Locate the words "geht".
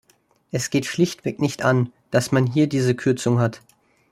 0.71-0.87